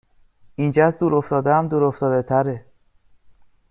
[0.55, 2.65] اینجااز دور افتاده هم دور افتاده تره